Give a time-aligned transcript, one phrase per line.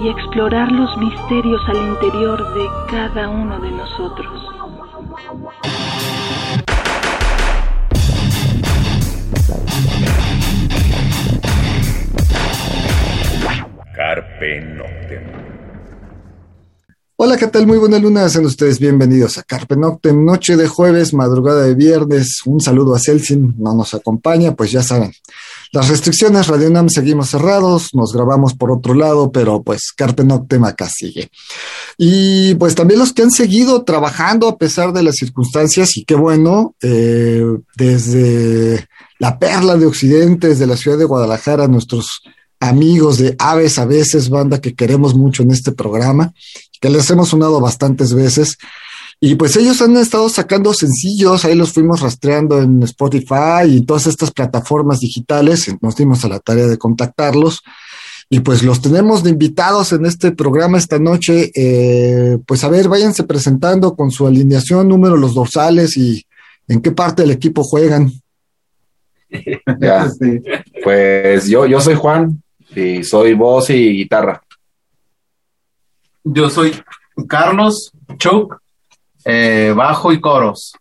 [0.00, 4.42] y explorar los misterios al interior de cada uno de nosotros.
[13.94, 15.46] Carpe Noctem.
[17.18, 17.66] Hola, ¿qué tal?
[17.66, 22.42] Muy buena luna, sean ustedes bienvenidos a Carpe Noctem, noche de jueves, madrugada de viernes.
[22.44, 25.12] Un saludo a Celsin, no nos acompaña, pues ya saben,
[25.72, 30.64] las restricciones, Radio Nam seguimos cerrados, nos grabamos por otro lado, pero pues Carpe Noctem
[30.64, 31.30] acá sigue.
[31.98, 36.14] Y pues también los que han seguido trabajando a pesar de las circunstancias, y qué
[36.14, 37.44] bueno, eh,
[37.76, 38.86] desde
[39.18, 42.22] la perla de Occidente, desde la ciudad de Guadalajara, nuestros
[42.60, 46.32] amigos de Aves a veces, banda que queremos mucho en este programa,
[46.80, 48.56] que les hemos sonado bastantes veces.
[49.18, 54.06] Y pues ellos han estado sacando sencillos, ahí los fuimos rastreando en Spotify y todas
[54.06, 57.62] estas plataformas digitales, nos dimos a la tarea de contactarlos.
[58.28, 61.50] Y pues los tenemos de invitados en este programa esta noche.
[61.54, 66.26] Eh, pues a ver, váyanse presentando con su alineación, número, los dorsales y
[66.66, 68.12] en qué parte del equipo juegan.
[69.80, 70.08] Ya.
[70.84, 72.42] Pues yo, yo soy Juan
[72.74, 74.40] y soy voz y guitarra.
[76.22, 76.72] Yo soy
[77.28, 78.56] Carlos Chuck,
[79.28, 80.72] eh, bajo y coros.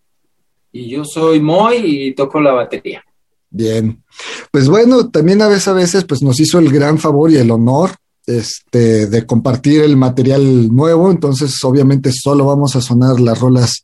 [0.72, 3.04] Y yo soy Moy y toco la batería.
[3.50, 4.04] Bien.
[4.52, 7.50] Pues bueno, también a veces, a veces pues nos hizo el gran favor y el
[7.50, 7.92] honor
[8.28, 13.84] este, de compartir el material nuevo, entonces obviamente solo vamos a sonar las rolas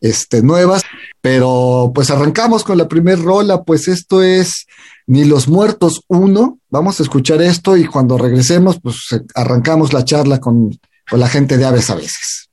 [0.00, 0.84] este, nuevas,
[1.20, 4.66] pero pues arrancamos con la primera rola, pues esto es
[5.06, 8.96] Ni los Muertos 1, vamos a escuchar esto y cuando regresemos pues
[9.34, 10.78] arrancamos la charla con,
[11.10, 12.47] con la gente de Aves a veces.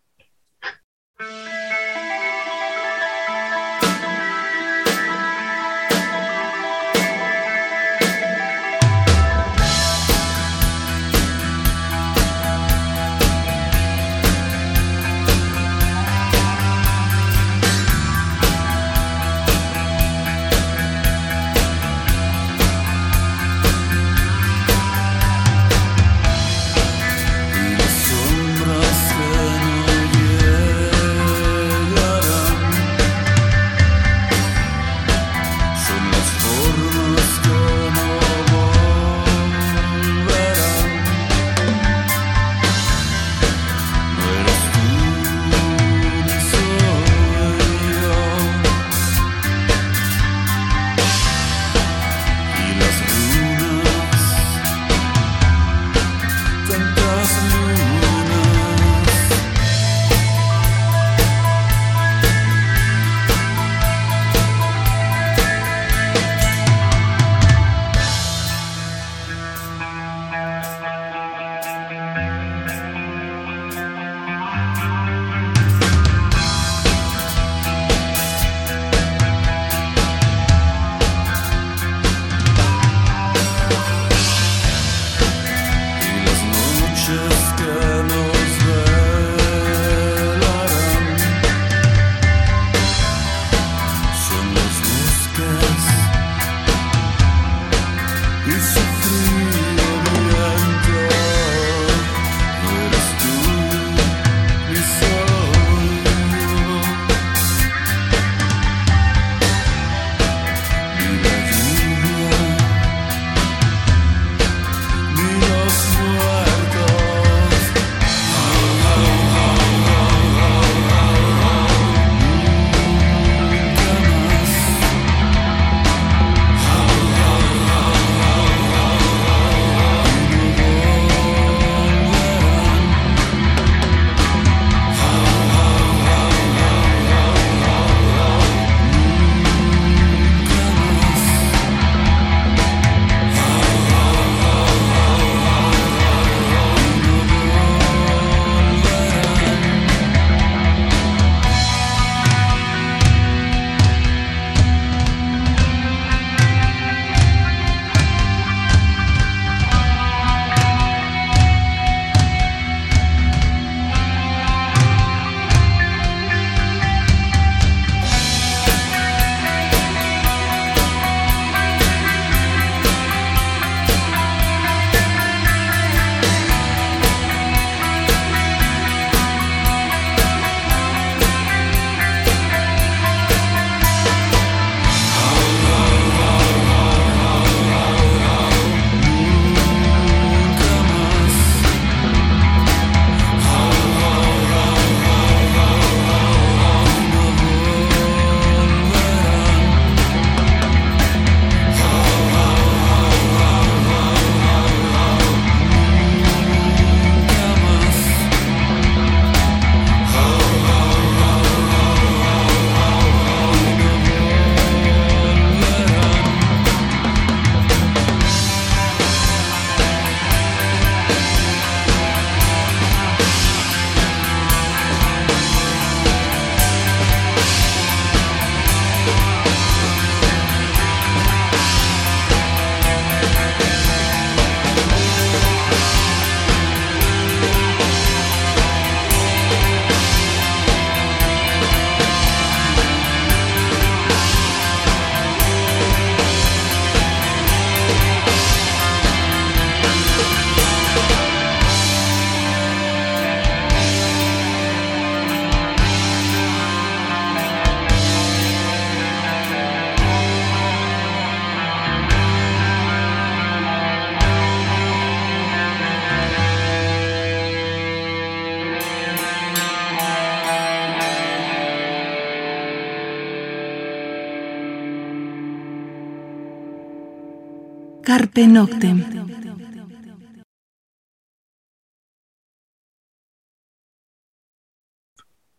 [278.17, 279.03] Carpe Noctem.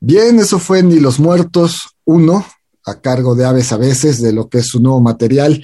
[0.00, 2.46] Bien, eso fue Ni los Muertos 1,
[2.86, 5.62] a cargo de Aves a veces, de lo que es su nuevo material.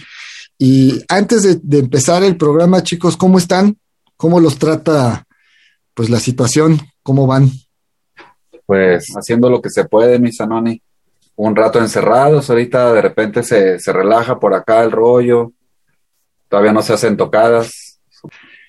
[0.59, 3.79] Y antes de, de, empezar el programa, chicos, ¿cómo están?
[4.19, 5.25] ¿Cómo los trata
[5.95, 6.79] pues la situación?
[7.03, 7.51] ¿Cómo van?
[8.67, 10.83] Pues haciendo lo que se puede, mi Sanoni.
[11.37, 15.53] Un rato encerrados, ahorita de repente se, se relaja por acá el rollo,
[16.53, 17.99] todavía no se hacen tocadas.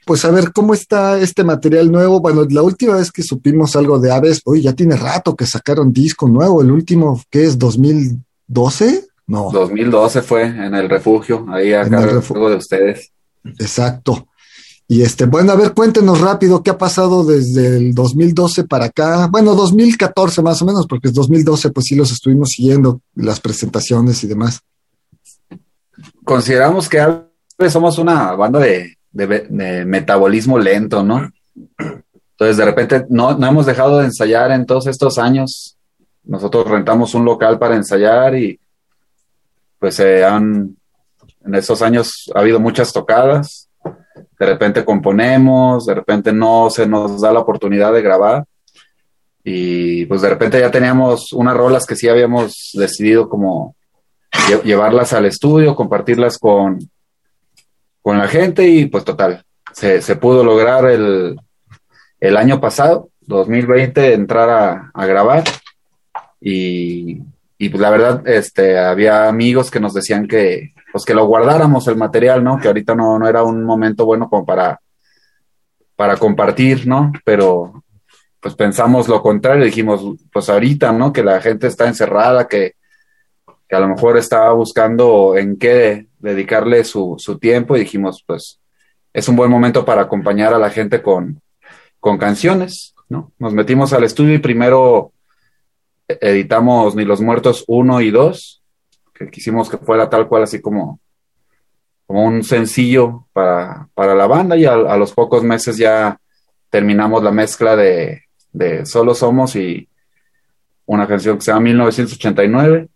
[0.05, 2.21] Pues a ver, ¿cómo está este material nuevo?
[2.21, 5.91] Bueno, la última vez que supimos algo de Aves, hoy ya tiene rato que sacaron
[5.91, 7.59] disco nuevo, el último, ¿qué es?
[7.59, 9.05] ¿2012?
[9.27, 9.49] No.
[9.51, 13.11] 2012 fue en el refugio, ahí acá en el refugio de ustedes.
[13.43, 14.29] Exacto.
[14.87, 19.27] Y este, bueno, a ver, cuéntenos rápido qué ha pasado desde el 2012 para acá.
[19.27, 24.23] Bueno, 2014 más o menos, porque es 2012, pues sí los estuvimos siguiendo, las presentaciones
[24.23, 24.61] y demás.
[26.23, 27.01] Consideramos que
[27.69, 28.97] somos una banda de,
[29.85, 31.29] metabolismo lento, ¿no?
[32.31, 35.77] Entonces, de repente, no, no hemos dejado de ensayar en todos estos años.
[36.23, 38.59] Nosotros rentamos un local para ensayar y
[39.77, 40.75] pues se han,
[41.45, 43.69] en estos años ha habido muchas tocadas.
[44.39, 48.45] De repente componemos, de repente no se nos da la oportunidad de grabar.
[49.43, 53.75] Y pues de repente ya teníamos unas rolas que sí habíamos decidido como
[54.63, 56.79] llevarlas al estudio, compartirlas con,
[58.03, 61.39] con la gente y pues total, se, se pudo lograr el,
[62.19, 65.43] el, año pasado, 2020, entrar a, grabar
[66.39, 67.21] y,
[67.57, 71.87] y, pues la verdad, este, había amigos que nos decían que, pues que lo guardáramos
[71.87, 72.59] el material, ¿no?
[72.59, 74.81] Que ahorita no, no era un momento bueno como para,
[75.95, 77.13] para compartir, ¿no?
[77.23, 77.83] Pero
[78.41, 81.13] pues pensamos lo contrario, dijimos, pues ahorita, ¿no?
[81.13, 82.73] Que la gente está encerrada, que,
[83.73, 88.59] a lo mejor estaba buscando en qué dedicarle su, su, tiempo y dijimos, pues
[89.13, 91.41] es un buen momento para acompañar a la gente con,
[91.99, 93.31] con canciones, ¿no?
[93.39, 95.11] Nos metimos al estudio y primero
[96.07, 98.63] editamos Ni los Muertos 1 y 2,
[99.13, 100.99] que quisimos que fuera tal cual así como,
[102.05, 106.17] como un sencillo para, para la banda y a, a, los pocos meses ya
[106.69, 109.87] terminamos la mezcla de, de Solo Somos y
[110.85, 112.89] una canción que se llama 1989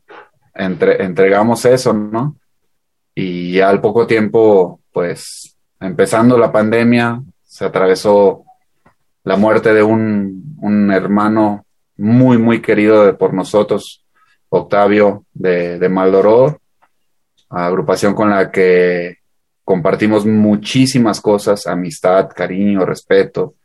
[0.57, 2.35] entre, entregamos eso, ¿no?
[3.15, 8.43] Y al poco tiempo, pues, empezando la pandemia, se atravesó
[9.23, 11.65] la muerte de un, un hermano
[11.97, 14.03] muy, muy querido de, por nosotros,
[14.49, 16.59] Octavio de, de Maldoror,
[17.49, 19.17] agrupación con la que
[19.63, 23.55] compartimos muchísimas cosas, amistad, cariño, respeto,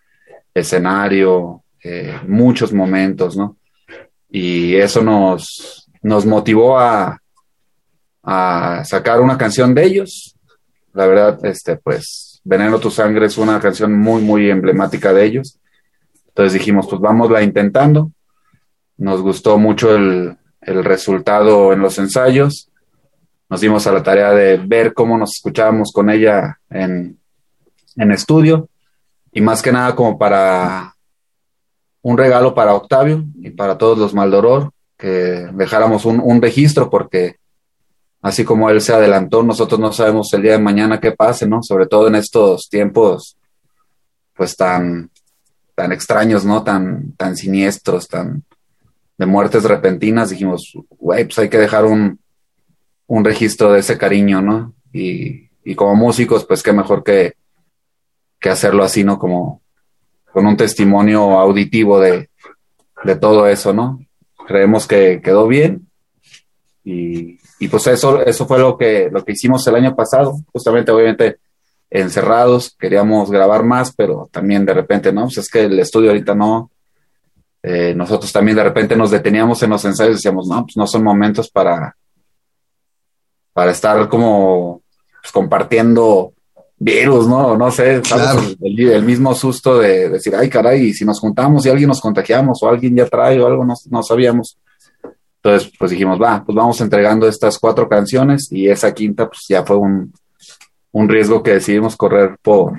[0.53, 3.57] escenario, eh, muchos momentos, ¿no?
[4.29, 7.19] Y eso nos, nos motivó a,
[8.85, 10.37] sacar una canción de ellos.
[10.93, 15.59] La verdad, este, pues, Veneno tu sangre es una canción muy, muy emblemática de ellos.
[16.29, 18.13] Entonces dijimos, pues vámosla intentando.
[18.97, 22.71] Nos gustó mucho el, resultado en los ensayos.
[23.49, 27.19] Nos dimos a la tarea de ver cómo nos escuchábamos con ella en
[27.97, 28.69] estudio.
[29.33, 30.95] Y más que nada como para
[32.03, 37.35] un regalo para Octavio y para todos los Maldoror, que dejáramos un, un, registro porque
[38.21, 41.61] así como él se adelantó, nosotros no sabemos el día de mañana qué pase, ¿no?
[41.61, 43.37] Sobre todo en estos tiempos
[44.37, 45.11] pues tan,
[45.75, 46.63] tan extraños, ¿no?
[46.63, 48.45] Tan, tan siniestros, tan
[49.19, 52.21] de muertes repentinas, dijimos, güey, pues hay que dejar un,
[53.09, 54.73] un registro de ese cariño, ¿no?
[54.93, 57.35] Y, y como músicos, pues qué mejor que,
[58.39, 59.19] que hacerlo así, ¿no?
[59.19, 59.63] Como
[60.33, 62.31] con un testimonio auditivo de,
[63.03, 63.99] de todo eso, ¿no?
[64.53, 65.89] Creemos que quedó bien.
[66.85, 70.91] Y, y, pues eso, eso fue lo que, lo que hicimos el año pasado, justamente
[70.91, 71.39] obviamente
[71.89, 75.23] encerrados, queríamos grabar más, pero también de repente, ¿no?
[75.23, 76.71] Pues es que el estudio ahorita no,
[77.63, 80.87] eh, nosotros también de repente nos deteníamos en los ensayos y decíamos, no, pues no
[80.87, 81.97] son momentos para,
[83.53, 84.83] para estar como
[85.21, 86.33] pues, compartiendo
[86.83, 87.57] virus, ¿no?
[87.57, 88.41] No sé, claro.
[88.61, 92.63] el, el, mismo susto de decir, ay, caray, si nos juntamos y alguien nos contagiamos
[92.63, 94.59] o alguien ya trae o algo, no, no sabíamos.
[95.37, 99.65] Entonces, pues dijimos, va, pues vamos entregando estas cuatro canciones y esa quinta, pues ya
[99.65, 100.13] fue un,
[100.93, 102.73] un riesgo que decidimos correr por,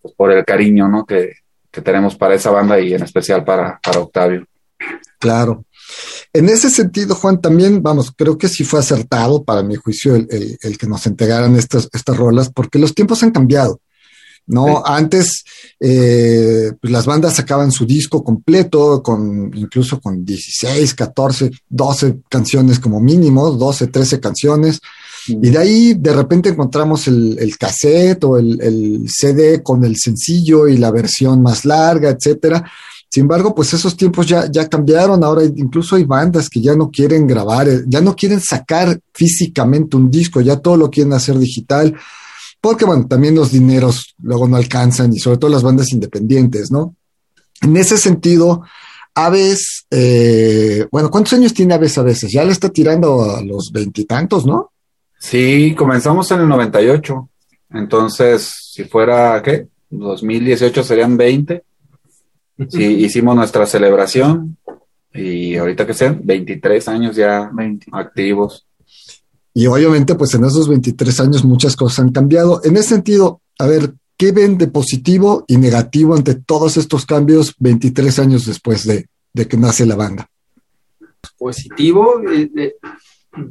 [0.00, 1.04] pues, por el cariño, ¿no?
[1.04, 1.32] Que,
[1.70, 4.46] que tenemos para esa banda y en especial para, para Octavio.
[5.18, 5.64] Claro.
[6.32, 10.26] En ese sentido, Juan, también, vamos, creo que sí fue acertado para mi juicio el,
[10.30, 13.80] el, el que nos entregaran estas, estas rolas, porque los tiempos han cambiado.
[14.48, 14.66] ¿no?
[14.66, 14.82] Sí.
[14.86, 15.44] Antes,
[15.78, 22.80] eh, pues las bandas sacaban su disco completo, con incluso con 16, 14, 12 canciones
[22.80, 24.80] como mínimo, 12, 13 canciones.
[25.28, 29.96] Y de ahí de repente encontramos el, el cassette o el, el, CD con el
[29.96, 32.64] sencillo y la versión más larga, etcétera.
[33.10, 35.24] Sin embargo, pues esos tiempos ya, ya cambiaron.
[35.24, 39.96] Ahora incluso hay bandas que ya no quieren grabar, eh, ya no quieren sacar físicamente
[39.96, 41.96] un disco, ya todo lo quieren hacer digital,
[42.60, 46.94] porque bueno, también los dineros luego no alcanzan y sobre todo las bandas independientes, ¿no?
[47.62, 48.62] En ese sentido,
[49.14, 52.30] Aves, eh, bueno, ¿cuántos años tiene Aves a veces?
[52.30, 54.70] Ya le está tirando a los veintitantos, ¿no?
[55.18, 57.28] Sí, comenzamos en el 98.
[57.70, 59.66] Entonces, si fuera, ¿qué?
[59.90, 61.64] 2018 serían 20.
[62.68, 64.56] Sí, hicimos nuestra celebración
[65.12, 67.86] y ahorita que sean 23 años ya 20.
[67.92, 68.66] activos.
[69.54, 72.60] Y obviamente, pues en esos 23 años muchas cosas han cambiado.
[72.64, 77.54] En ese sentido, a ver, ¿qué ven de positivo y negativo ante todos estos cambios
[77.58, 80.28] 23 años después de, de que nace la banda?
[81.36, 82.74] Positivo, eh, eh,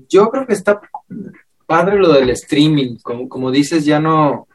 [0.10, 0.80] yo creo que está
[1.66, 4.48] padre lo del streaming, como, como dices, ya no,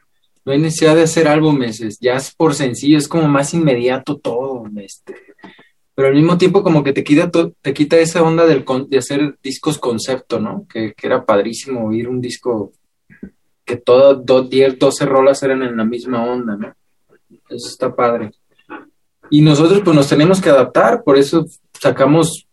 [0.45, 4.65] no hay necesidad de hacer álbumes, ya es por sencillo, es como más inmediato todo,
[4.77, 5.15] este,
[5.95, 9.37] pero al mismo tiempo como que te quita, te quita esa onda del, de hacer
[9.43, 10.65] discos concepto, ¿no?
[10.67, 12.73] Que, que era padrísimo oír un disco
[13.63, 16.73] que todas 10, 12 rolas eran en la misma onda, ¿no?
[17.49, 18.31] Eso está padre.
[19.29, 21.45] Y nosotros pues nos tenemos que adaptar, por eso
[21.79, 22.47] sacamos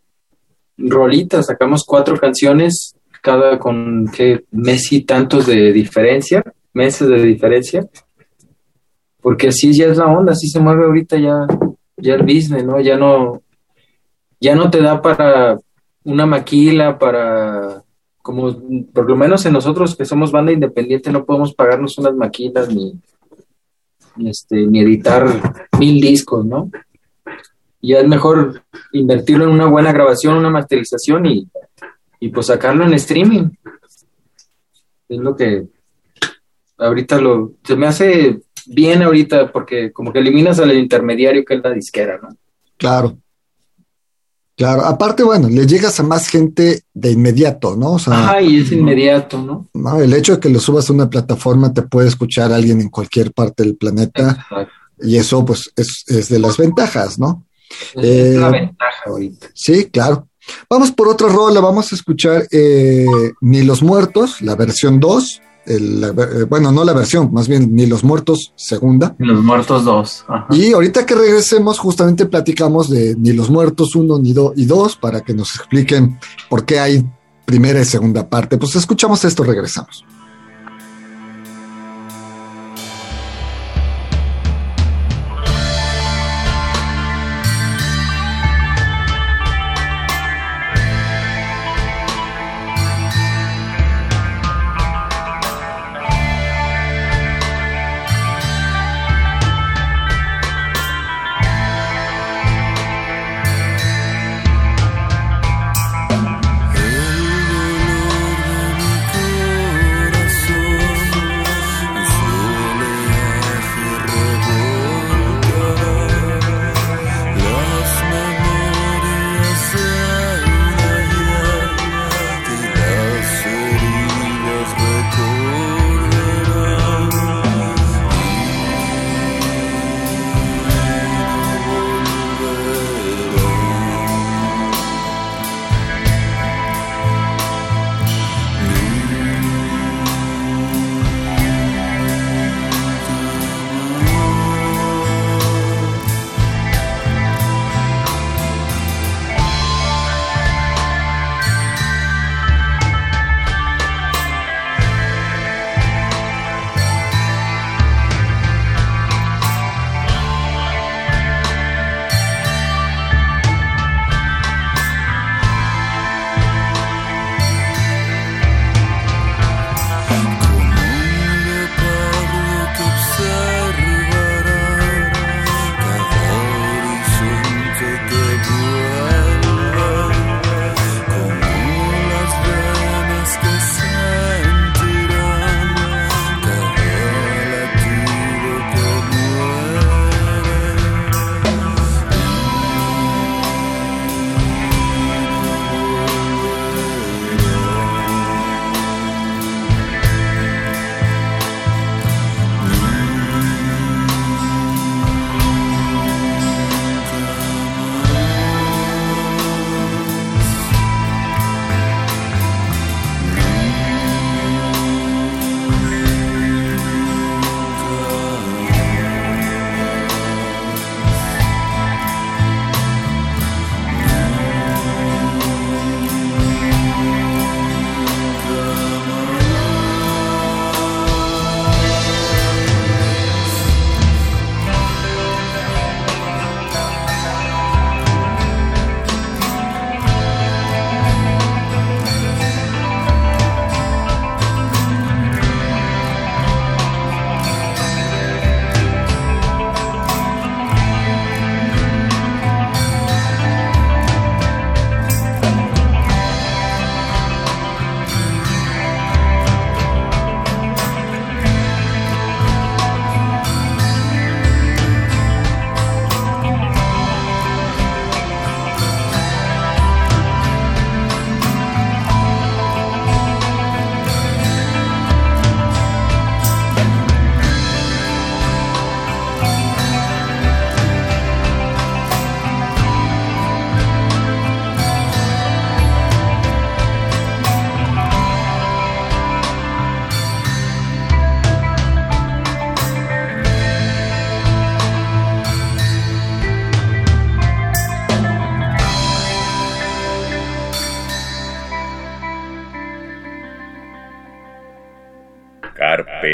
[0.77, 7.87] rolitas, sacamos cuatro canciones cada con qué mes y tantos de diferencia, meses de diferencia,
[9.21, 11.45] porque así ya es la onda, así se mueve ahorita ya,
[11.97, 12.79] ya el business, ¿no?
[12.81, 13.41] Ya no,
[14.39, 15.59] ya no te da para
[16.03, 17.83] una maquila, para,
[18.21, 18.55] como
[18.93, 22.99] por lo menos en nosotros que somos banda independiente no podemos pagarnos unas maquilas ni,
[24.25, 25.25] este, ni editar
[25.79, 26.69] mil discos, ¿no?
[27.83, 31.47] Ya es mejor invertirlo en una buena grabación, una masterización y
[32.21, 33.49] y pues sacarlo en streaming.
[35.09, 35.67] Es lo que
[36.81, 41.63] ahorita lo se me hace bien ahorita porque como que eliminas al intermediario que es
[41.63, 42.29] la disquera, ¿no?
[42.77, 43.17] Claro.
[44.57, 47.93] Claro, aparte, bueno, le llegas a más gente de inmediato, ¿no?
[47.93, 49.69] O sea, y es inmediato, ¿no?
[49.73, 49.99] ¿no?
[49.99, 53.31] El hecho de que lo subas a una plataforma te puede escuchar alguien en cualquier
[53.31, 54.45] parte del planeta
[55.01, 57.47] y eso pues es, es, de las ventajas, ¿no?
[57.95, 59.47] Es la eh, ventaja ahorita.
[59.55, 60.27] Sí, claro.
[60.69, 63.05] Vamos por otra rola, vamos a escuchar eh,
[63.41, 65.41] Ni los Muertos, la versión 2.
[65.65, 69.15] El, eh, bueno, no la versión, más bien Ni los Muertos, segunda.
[69.19, 70.25] Ni los Muertos 2.
[70.51, 75.21] Y ahorita que regresemos, justamente platicamos de Ni los Muertos 1 ni y 2 para
[75.21, 77.05] que nos expliquen por qué hay
[77.45, 78.57] primera y segunda parte.
[78.57, 80.05] Pues escuchamos esto, regresamos.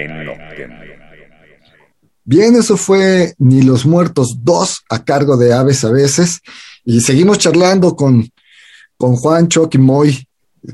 [0.06, 0.72] Noctem.
[2.24, 6.42] Bien, eso fue Ni los Muertos 2 a cargo de Aves a veces.
[6.84, 8.30] Y seguimos charlando con,
[8.98, 10.28] con Juan, Choc y Moy,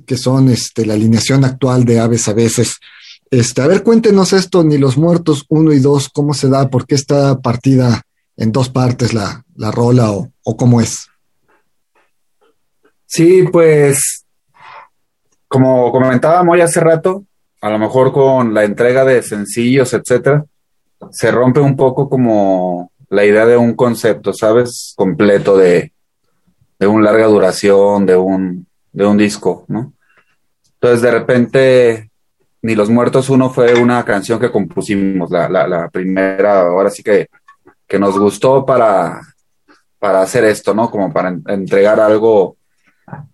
[0.05, 2.77] que son este, la alineación actual de Aves a veces.
[3.29, 6.69] Este, a ver, cuéntenos esto, Ni los Muertos 1 y 2, ¿cómo se da?
[6.69, 8.01] ¿Por qué está partida
[8.35, 11.07] en dos partes la, la rola o, o cómo es?
[13.05, 14.25] Sí, pues,
[15.47, 17.25] como comentaba Moy hace rato,
[17.63, 20.43] a lo mejor con la entrega de sencillos, etcétera,
[21.11, 24.93] se rompe un poco como la idea de un concepto, ¿sabes?
[24.97, 25.93] Completo de,
[26.77, 29.93] de un larga duración, de un, de un disco, ¿no?
[30.73, 32.09] Entonces, de repente,
[32.63, 37.01] Ni los Muertos Uno fue una canción que compusimos, la, la, la primera, ahora sí
[37.01, 37.29] que,
[37.87, 39.21] que nos gustó para,
[39.99, 40.91] para hacer esto, ¿no?
[40.91, 42.57] Como para en, entregar algo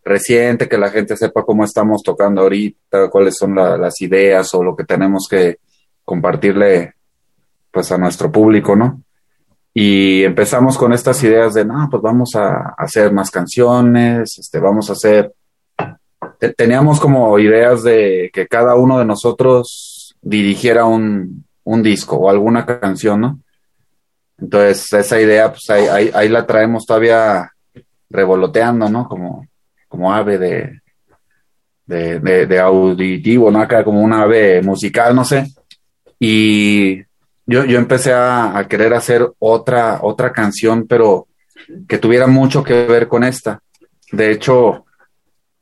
[0.03, 4.63] reciente, que la gente sepa cómo estamos tocando ahorita, cuáles son la, las ideas o
[4.63, 5.60] lo que tenemos que
[6.03, 6.95] compartirle
[7.71, 9.01] pues a nuestro público, ¿no?
[9.73, 14.89] Y empezamos con estas ideas de, no, pues vamos a hacer más canciones, este, vamos
[14.89, 15.34] a hacer...
[16.58, 22.65] Teníamos como ideas de que cada uno de nosotros dirigiera un, un disco o alguna
[22.65, 23.39] canción, ¿no?
[24.38, 27.51] Entonces, esa idea, pues ahí, ahí, ahí, la traemos todavía
[28.10, 29.08] revoloteando, ¿no?
[29.08, 29.45] Como,
[29.89, 30.82] como ave de,
[31.86, 33.60] de, de, auditivo, ¿no?
[33.60, 35.47] Acá como una ave musical, no sé.
[36.19, 36.99] Y
[37.45, 41.28] yo, yo empecé a, a, querer hacer otra, otra canción, pero
[41.88, 43.62] que tuviera mucho que ver con esta.
[44.12, 44.86] De hecho,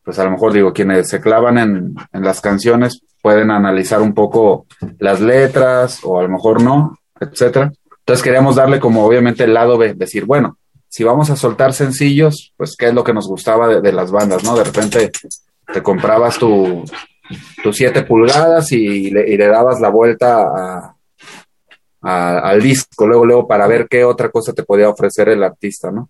[0.03, 4.13] pues a lo mejor digo, quienes se clavan en, en las canciones pueden analizar un
[4.13, 4.67] poco
[4.99, 7.71] las letras o a lo mejor no, etcétera.
[7.99, 10.57] Entonces queríamos darle como obviamente el lado B, decir, bueno,
[10.97, 14.43] si vamos a soltar sencillos, pues qué es lo que nos gustaba de, las bandas,
[14.43, 14.57] ¿no?
[14.57, 15.11] De repente
[15.71, 16.83] te comprabas tu,
[17.61, 20.95] tu 7 pulgadas y le, y le dabas la vuelta
[22.01, 26.09] al disco, luego, luego para ver qué otra cosa te podía ofrecer el artista, ¿no?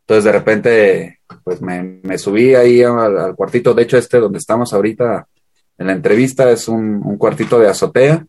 [0.00, 4.38] Entonces de repente, pues me, me subí ahí al, al, cuartito, de hecho este donde
[4.38, 5.24] estamos ahorita
[5.78, 8.26] en la entrevista es un, cuartito de azotea,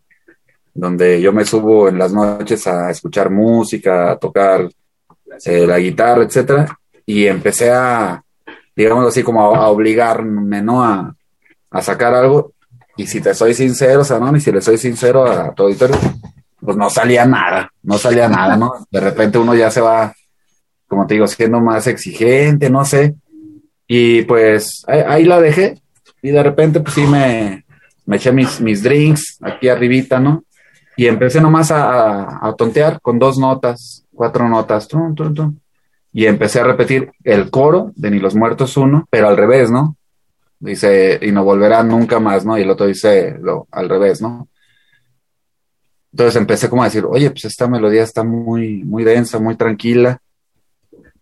[0.76, 4.70] donde yo me subo en las noches a escuchar música, a tocar
[5.45, 8.23] eh, la guitarra, etcétera, y empecé a,
[8.76, 10.84] digamos así, como a, a obligarme, ¿no?
[10.84, 11.15] A,
[11.71, 12.54] a, sacar algo,
[12.95, 14.36] y si te soy sincero, ¿no?
[14.36, 15.97] Y si le soy sincero a tu auditorio,
[16.60, 18.71] pues no salía nada, no salía nada, ¿no?
[18.91, 20.13] De repente uno ya se va,
[20.88, 23.15] como te digo, siendo más exigente, no sé.
[23.88, 25.80] Y pues ahí, ahí la dejé.
[26.21, 27.63] Y de repente, pues sí me,
[28.06, 30.43] me eché mis, mis drinks aquí arribita, ¿no?
[30.95, 34.90] Y empecé nomás a, a, a tontear con dos notas, cuatro notas.
[36.12, 39.96] Y empecé a repetir el coro de Ni los Muertos uno, pero al revés, ¿no?
[40.60, 42.58] Dice, y no volverá nunca más, ¿no?
[42.58, 44.50] Y el otro dice lo, al revés, ¿no?
[46.12, 50.20] Entonces empecé como a decir, oye, pues esta melodía está muy, muy densa, muy tranquila.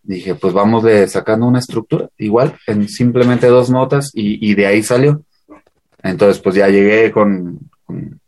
[0.02, 4.84] Dije, pues vamos sacando una estructura, igual, en simplemente dos notas, y, y de ahí
[4.84, 5.24] salió.
[6.02, 8.22] Entonces, pues ya llegué con, con,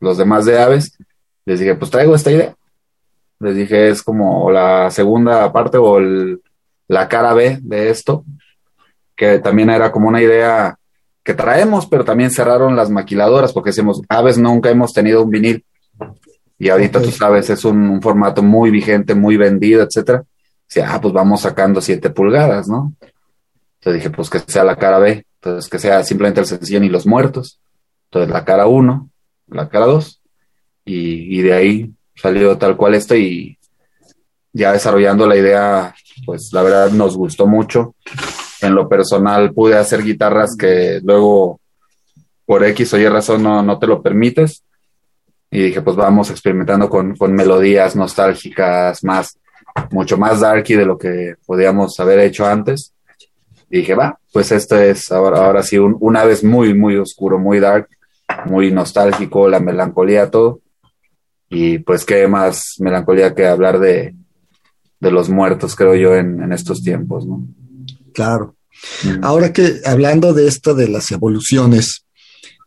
[0.00, 0.98] los demás de aves.
[1.44, 2.56] Les dije, pues traigo esta idea.
[3.40, 6.42] Les dije, es como la segunda parte o el,
[6.88, 8.24] la cara B de esto,
[9.16, 10.76] que también era como una idea
[11.22, 15.64] que traemos, pero también cerraron las maquiladoras porque decimos, aves nunca hemos tenido un vinil.
[16.58, 17.10] Y ahorita okay.
[17.10, 20.22] tú sabes, es un, un, formato muy vigente, muy vendido, etcétera.
[20.68, 22.92] Dice, ah, pues vamos sacando siete pulgadas, ¿no?
[23.78, 26.90] Entonces dije, pues que sea la cara B, entonces que sea simplemente el sencillo ni
[26.90, 27.58] los muertos.
[28.10, 29.08] Entonces la cara 1,
[29.48, 30.20] la cara 2,
[30.84, 33.56] y, y de ahí salió tal cual esto y
[34.52, 35.94] ya desarrollando la idea,
[36.26, 37.94] pues la verdad nos gustó mucho
[38.62, 41.60] en lo personal pude hacer guitarras que luego
[42.44, 44.64] por X o Y razón no, no te lo permites.
[45.50, 49.36] Y dije, pues vamos experimentando con, con, melodías nostálgicas, más,
[49.90, 52.92] mucho más darky de lo que podíamos haber hecho antes.
[53.68, 57.38] Y dije, va, pues esto es ahora, ahora sí, un, una vez muy, muy oscuro,
[57.38, 57.88] muy dark,
[58.46, 60.60] muy nostálgico, la melancolía, todo.
[61.50, 64.14] Y pues qué más melancolía que hablar de,
[65.00, 67.46] de los muertos, creo yo, en, en estos tiempos, ¿no?
[68.14, 68.54] Claro.
[69.02, 69.24] Mm.
[69.24, 72.04] Ahora que hablando de esto de las evoluciones,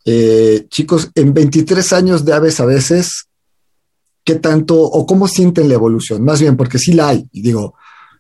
[0.06, 3.28] eh, chicos, en 23 años de aves a veces,
[4.24, 6.24] ¿qué tanto o cómo sienten la evolución?
[6.24, 7.26] Más bien, porque sí la hay.
[7.32, 7.76] Y digo,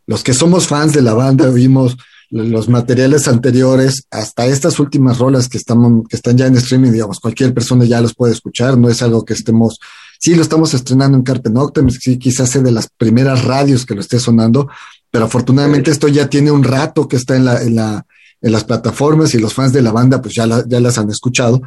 [0.07, 1.97] los que somos fans de la banda vimos
[2.29, 7.19] los materiales anteriores hasta estas últimas rolas que, estamos, que están ya en streaming, digamos,
[7.19, 9.79] cualquier persona ya los puede escuchar, no es algo que estemos,
[10.23, 13.93] sí lo estamos estrenando en Carpe Noctem, sí, quizás sea de las primeras radios que
[13.93, 14.69] lo esté sonando,
[15.11, 18.05] pero afortunadamente esto ya tiene un rato que está en, la, en, la,
[18.41, 21.09] en las plataformas y los fans de la banda pues ya, la, ya las han
[21.09, 21.61] escuchado.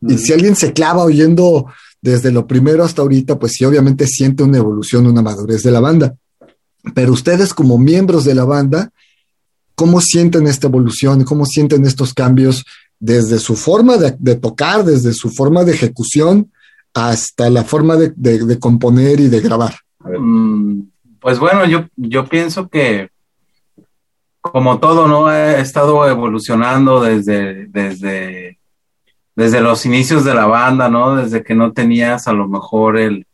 [0.00, 1.66] Y si alguien se clava oyendo
[2.00, 5.80] desde lo primero hasta ahorita, pues sí, obviamente siente una evolución, una madurez de la
[5.80, 6.14] banda.
[6.94, 8.90] Pero ustedes como miembros de la banda,
[9.74, 11.22] ¿cómo sienten esta evolución?
[11.24, 12.64] ¿Cómo sienten estos cambios
[12.98, 16.50] desde su forma de, tocar, desde su forma de ejecución,
[16.94, 19.74] hasta la forma de, componer y de grabar?
[20.00, 20.82] Mm,
[21.20, 23.10] pues bueno, yo, yo pienso que
[24.40, 25.30] como todo, ¿no?
[25.30, 28.60] He estado evolucionando desde, desde
[29.40, 31.16] desde los inicios de la banda, ¿no?
[31.16, 33.26] Desde que no tenías a lo mejor el,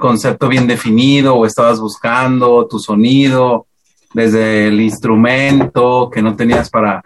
[0.00, 3.66] concepto bien definido o estabas buscando tu sonido,
[4.12, 7.02] desde el instrumento que no tenías para,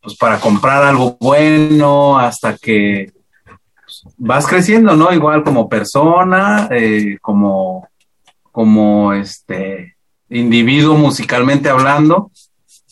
[0.00, 3.10] pues, para comprar algo bueno hasta que
[4.16, 5.12] vas creciendo, ¿no?
[5.12, 7.88] Igual como persona, eh, como,
[8.52, 9.96] como este
[10.28, 12.30] individuo musicalmente hablando,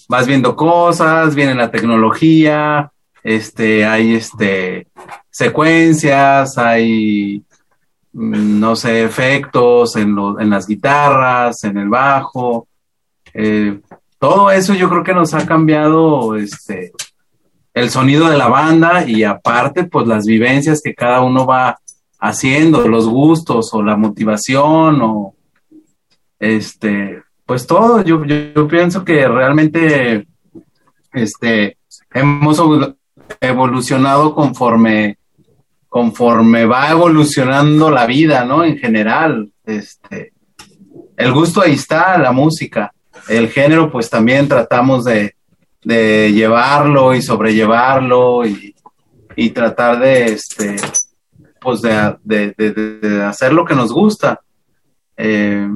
[0.08, 4.88] vas viendo cosas, viene la tecnología, este, hay este,
[5.30, 7.42] secuencias, hay,
[8.12, 12.66] mm, no sé, efectos en, en las guitarras, en el bajo.
[13.32, 13.80] Eh,
[14.18, 16.92] todo eso yo creo que nos ha cambiado este,
[17.74, 21.78] el sonido de la banda y aparte, pues las vivencias que cada uno va
[22.20, 25.34] haciendo, los gustos o la motivación o
[26.38, 28.02] este, pues todo.
[28.02, 30.26] Yo, yo, pienso que realmente
[31.12, 31.78] este,
[32.12, 32.62] hemos
[33.40, 35.18] evolucionado conforme,
[35.88, 38.64] conforme va evolucionando la vida, ¿no?
[38.64, 40.32] En general, este,
[41.16, 42.92] el gusto ahí está, la música.
[43.28, 45.34] El género, pues también tratamos de,
[45.84, 48.74] de llevarlo y sobrellevarlo y,
[49.36, 50.76] y tratar de, este,
[51.60, 54.40] pues de, de, hacer lo que nos gusta.
[55.16, 55.68] Eh,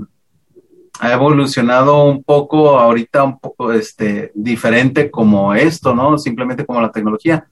[0.98, 6.16] ha evolucionado un poco ahorita un poco este diferente como esto, ¿no?
[6.18, 7.46] Simplemente como la tecnología.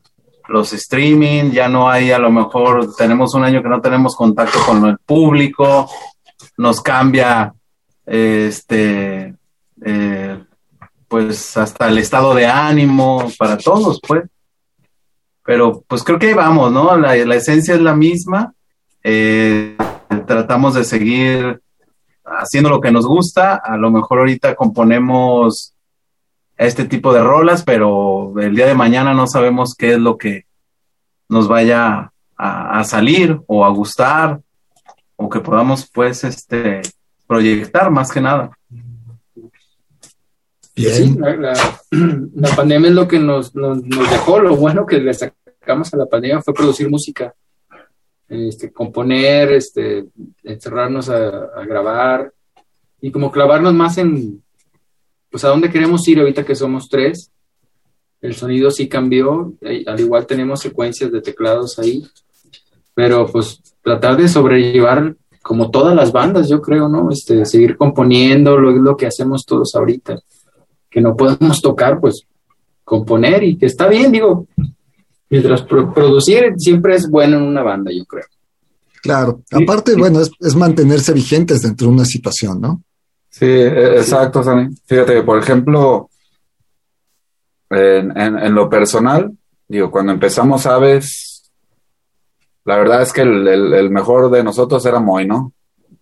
[0.49, 4.59] Los streaming, ya no hay, a lo mejor tenemos un año que no tenemos contacto
[4.67, 5.89] con el público,
[6.59, 7.55] nos cambia
[8.05, 9.35] este
[9.85, 10.45] eh,
[11.15, 14.25] pues hasta el estado de ánimo para todos, pues.
[15.45, 16.97] Pero pues creo que ahí vamos, ¿no?
[16.97, 18.53] La, esencia es la misma.
[19.05, 19.77] Eh,
[20.27, 21.63] tratamos de seguir
[22.25, 23.55] haciendo lo que nos gusta.
[23.55, 25.77] A lo mejor ahorita componemos
[26.57, 30.47] este tipo de rolas, pero el día de mañana no sabemos qué es lo que
[31.29, 34.41] nos vaya a, salir o a gustar
[35.15, 36.83] o que podamos pues este
[37.29, 38.51] proyectar más que nada.
[40.77, 41.17] Sí,
[42.35, 46.07] la, pandemia es lo que nos, nos, dejó, lo bueno que le sacamos a la
[46.07, 47.33] pandemia fue producir música
[48.29, 50.07] este, componer, este,
[50.43, 52.33] encerrarnos a, grabar
[53.01, 54.43] y como clavarnos más en,
[55.31, 57.31] pues a dónde queremos ir ahorita que somos tres.
[58.21, 62.03] El sonido sí cambió, eh, al igual tenemos secuencias de teclados ahí,
[62.95, 67.11] pero pues tratar de sobrellevar como todas las bandas, yo creo, ¿no?
[67.11, 70.19] Este, seguir componiendo, lo, lo que hacemos todos ahorita,
[70.95, 72.25] que no podemos tocar, pues
[72.85, 74.47] componer y que está bien, digo,
[75.29, 78.27] mientras producir siempre es bueno en una banda, yo creo.
[79.03, 82.81] Claro, aparte, bueno, es, mantenerse vigentes dentro de una situación, ¿no?
[83.29, 84.69] Sí, e, exacto, Sammy.
[84.87, 86.09] Fíjate, por ejemplo,
[87.71, 89.33] en, lo personal,
[89.67, 91.51] digo, cuando empezamos Aves,
[92.65, 95.53] la verdad es que el, mejor de nosotros era Moy, ¿no?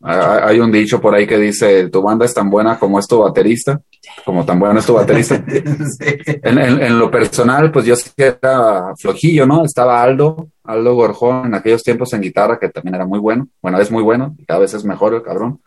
[0.02, 3.20] Hay un dicho por ahí que dice, tu banda es tan buena como es tu
[3.20, 3.80] baterista
[4.24, 5.42] como tan bueno es tu baterista.
[5.46, 9.64] en, lo personal, pues yo sí era flojillo, ¿no?
[9.64, 13.48] Estaba Aldo, Aldo Gorjón en aquellos tiempos en guitarra, que también era muy bueno.
[13.60, 15.60] Bueno, es muy bueno, y cada vez es mejor el cabrón.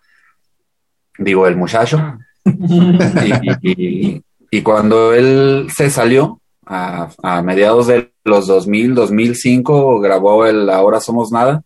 [1.18, 2.18] Digo, el muchacho.
[3.62, 11.00] y, cuando él se salió, a, a, mediados de los 2000, 2005, grabó el Ahora
[11.00, 11.62] Somos Nada,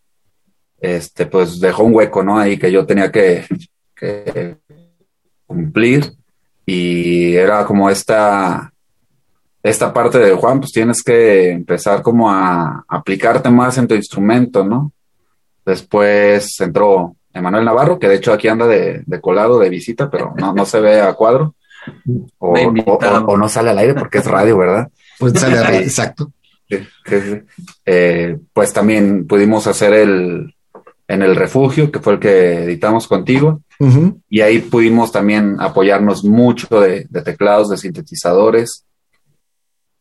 [0.79, 2.37] este, pues dejó un hueco, ¿no?
[2.37, 3.45] Ahí que yo tenía que,
[3.95, 4.57] que
[5.45, 6.13] cumplir
[6.71, 8.71] y era como esta,
[9.63, 14.63] esta parte de Juan, pues tienes que empezar como a aplicarte más en tu instrumento,
[14.63, 14.91] ¿no?
[15.65, 20.53] Después entró Emanuel Navarro, que de hecho aquí anda de, colado, de visita, pero no,
[20.53, 21.55] no se ve a cuadro.
[22.37, 24.89] O, no sale al aire porque es radio, ¿verdad?
[25.17, 26.31] Pues sale al aire, exacto.
[27.85, 30.53] Eh, pues también pudimos hacer el
[31.09, 33.61] en el refugio, que fue el que editamos contigo.
[34.29, 38.85] Y ahí pudimos también apoyarnos mucho de, teclados, de sintetizadores.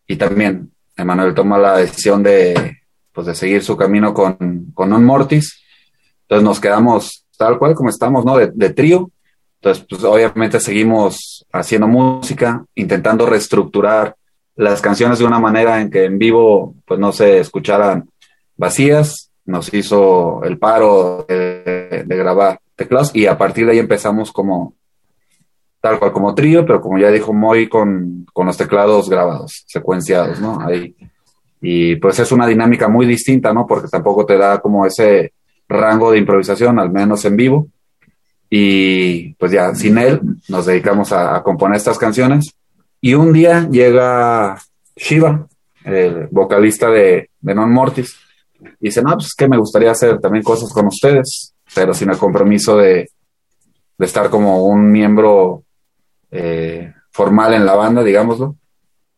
[0.07, 2.77] Y también Emanuel toma la decisión de,
[3.13, 5.63] pues, de seguir su camino con, con Non Mortis.
[6.23, 8.37] Entonces nos quedamos tal cual como estamos, ¿no?
[8.37, 9.11] De, trío.
[9.63, 14.15] Entonces, pues obviamente seguimos haciendo música, intentando reestructurar
[14.57, 18.11] las canciones de una manera en que en vivo pues no se escucharan
[18.57, 24.75] vacías, nos hizo el paro de, grabar teclados y a partir de ahí empezamos como
[25.81, 30.39] tal cual como trío, pero como ya dijo Moy con, con los teclados grabados, secuenciados,
[30.41, 30.61] ¿no?
[30.61, 30.95] Ahí.
[31.63, 33.67] Y pues es una dinámica muy distinta, ¿no?
[33.67, 35.33] Porque tampoco te da como ese
[35.67, 37.69] rango de improvisación, al menos en vivo.
[38.51, 42.55] Y pues ya sin él nos dedicamos a, componer estas canciones.
[43.01, 44.59] Y un día llega
[44.95, 45.47] Shiva,
[45.85, 48.28] el vocalista de, de Non Mortis,
[48.81, 52.11] y dice, no, pues es que me gustaría hacer también cosas con ustedes, pero sin
[52.11, 53.09] el compromiso de,
[53.99, 55.65] de estar como un miembro
[56.31, 58.57] eh, formal en la banda, digámoslo.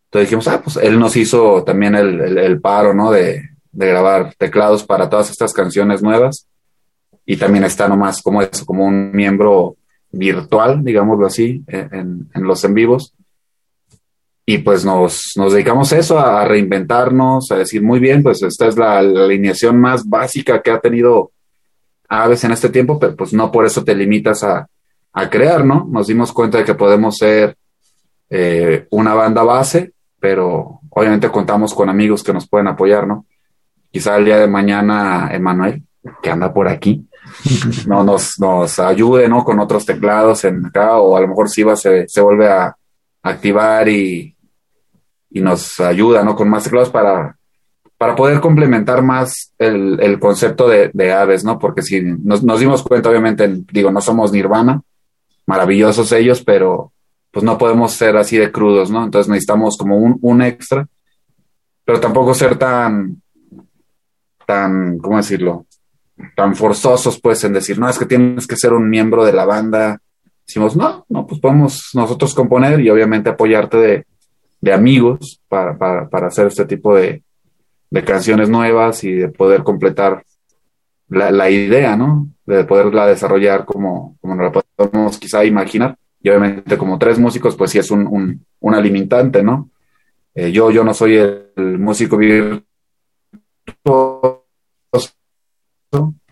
[0.06, 3.10] Entonces dijimos, ah, pues él nos hizo también el, el, paro, ¿no?
[3.10, 6.46] De, de, grabar teclados para todas estas canciones nuevas.
[7.24, 9.76] Y también está nomás como eso, como un miembro
[10.10, 13.14] virtual, digámoslo así, en, en los en vivos.
[14.52, 18.66] Y pues nos, nos dedicamos a eso, a reinventarnos, a decir, muy bien, pues esta
[18.66, 21.30] es la, alineación más básica que ha tenido
[22.08, 24.66] Aves en este tiempo, pero pues no por eso te limitas a,
[25.12, 25.86] a crear, ¿no?
[25.88, 27.56] Nos dimos cuenta de que podemos ser
[28.28, 33.26] eh, una banda base, pero obviamente contamos con amigos que nos pueden apoyar, ¿no?
[33.92, 35.84] Quizá el día de mañana Emanuel,
[36.20, 37.06] que anda por aquí,
[37.86, 39.44] no nos, nos ayude, ¿no?
[39.44, 42.74] Con otros teclados en acá, o a lo mejor Siva se, se vuelve a
[43.22, 44.34] activar y,
[45.30, 46.34] y nos ayuda, ¿no?
[46.34, 47.36] Con más teclados para,
[47.96, 51.58] para poder complementar más el, el concepto de, aves, ¿no?
[51.58, 54.82] Porque si nos, nos dimos cuenta, obviamente, digo, no somos Nirvana,
[55.46, 56.92] maravillosos ellos, pero
[57.30, 59.04] pues no podemos ser así de crudos, ¿no?
[59.04, 60.86] Entonces necesitamos como un, un extra,
[61.84, 63.22] pero tampoco ser tan,
[64.46, 65.66] tan, ¿cómo decirlo?
[66.34, 69.44] Tan forzosos, pues, en decir, no, es que tienes que ser un miembro de la
[69.44, 70.00] banda.
[70.46, 74.06] Decimos, no, no, pues podemos nosotros componer y obviamente apoyarte de,
[74.60, 77.22] de amigos para, para, para, hacer este tipo de,
[77.90, 80.24] de, canciones nuevas y de poder completar
[81.08, 82.28] la, la, idea, ¿no?
[82.46, 85.96] De poderla desarrollar como, como nos la podemos quizá imaginar.
[86.22, 89.70] Y obviamente como tres músicos, pues sí es un, un, una limitante, ¿no?
[90.34, 92.64] Eh, yo, yo no soy el, músico virtuoso,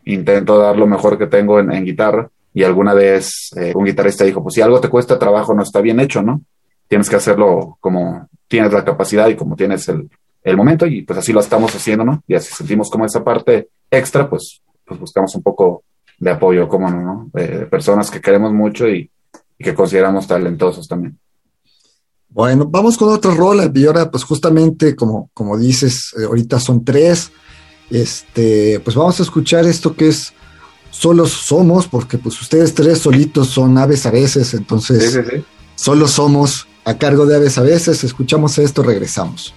[0.05, 4.25] intento dar lo mejor que tengo en, en guitarra y alguna vez eh, un guitarrista
[4.25, 6.43] dijo, pues si algo te cuesta trabajo no está bien hecho, ¿no?
[6.89, 10.11] Tienes que hacerlo como tienes la capacidad y como tienes el,
[10.43, 12.23] el momento y pues así lo estamos haciendo, ¿no?
[12.27, 15.85] Y así sentimos como esa parte extra, pues, pues buscamos un poco
[16.19, 19.11] de apoyo, como no, De personas que queremos mucho y,
[19.59, 21.19] y, que consideramos talentosos también.
[22.31, 26.85] Bueno, vamos con otra rola y ahora pues justamente como, como dices, eh, ahorita son
[26.85, 27.33] tres,
[27.91, 30.33] este, pues vamos a escuchar esto que es
[30.91, 35.45] Solos Somos, porque pues ustedes tres solitos son aves a veces, entonces sí, sí, sí.
[35.75, 38.03] solo somos a cargo de Aves a veces.
[38.03, 39.53] Escuchamos esto, regresamos.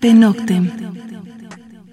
[0.00, 0.70] Carpe Noctem.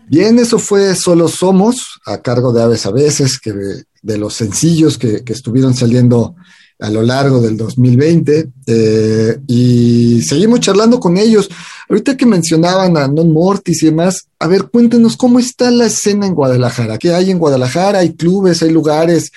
[0.07, 3.53] Bien, eso fue Solo Somos, a cargo de Aves a veces, que
[4.01, 6.33] de los sencillos que, estuvieron saliendo
[6.79, 11.49] a lo largo del 2020 eh, y seguimos charlando con ellos.
[11.89, 16.27] Ahorita que mencionaban a Non Mortis y demás, a ver, cuéntenos cómo está la escena
[16.27, 16.97] en Guadalajara.
[16.97, 17.99] ¿Qué hay en Guadalajara?
[17.99, 18.63] ¿Hay clubes?
[18.63, 19.33] ¿Hay lugares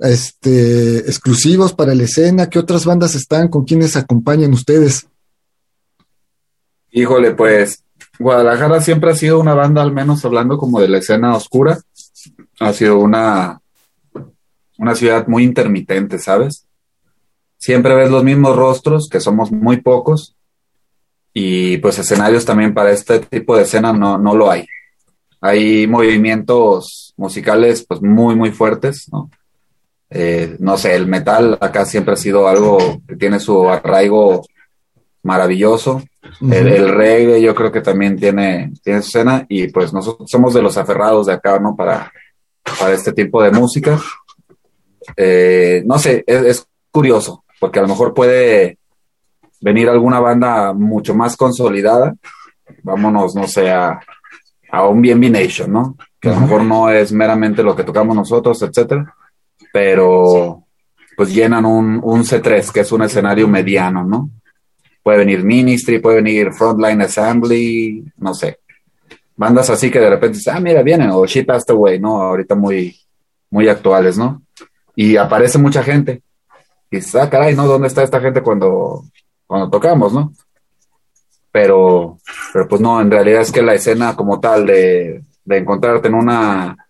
[0.00, 2.50] este, exclusivos para la escena?
[2.50, 3.46] ¿Qué otras bandas están?
[3.46, 5.06] ¿Con quiénes acompañan ustedes?
[6.90, 7.84] Híjole, pues
[8.18, 11.78] Guadalajara siempre ha sido una banda, al menos hablando como de la escena oscura,
[12.60, 13.60] ha sido una,
[14.78, 16.66] una ciudad muy intermitente, ¿sabes?
[17.56, 20.36] Siempre ves los mismos rostros, que somos muy pocos,
[21.32, 24.66] y pues escenarios también para este tipo de escena no, no lo hay.
[25.40, 29.30] Hay movimientos musicales pues muy, muy fuertes, ¿no?
[30.10, 34.46] Eh, no sé, el metal acá siempre ha sido algo que tiene su arraigo
[35.22, 36.02] maravilloso.
[36.40, 40.62] El, reggae yo creo que también tiene, tiene su escena y pues nosotros somos de
[40.62, 41.74] los aferrados de acá, ¿no?
[41.74, 42.12] Para,
[42.78, 43.98] para este tipo de música.
[45.16, 48.78] Eh, no sé, es, curioso, porque a lo mejor puede
[49.60, 52.14] venir alguna banda mucho más consolidada.
[52.82, 54.00] Vámonos, no sé, a,
[54.88, 55.96] un BNB Nation, ¿no?
[56.20, 59.14] Que a lo mejor no es meramente lo que tocamos nosotros, etcétera,
[59.72, 60.64] pero
[61.16, 64.30] pues llenan un, un C3, que es un escenario mediano, ¿no?
[65.08, 68.58] Puede venir Ministry, puede venir Frontline Assembly, no sé.
[69.34, 72.20] Bandas así que de repente ah, mira, vienen, o She Passed Away, ¿no?
[72.20, 72.94] Ahorita muy,
[73.48, 74.42] muy actuales, ¿no?
[74.94, 76.20] Y aparece mucha gente.
[76.90, 77.66] Y dices, ah, caray, ¿no?
[77.66, 79.02] ¿Dónde está esta gente cuando,
[79.46, 80.34] cuando tocamos, no?
[81.50, 82.18] Pero,
[82.52, 86.86] pero pues no, en realidad es que la escena como tal de, encontrarte en una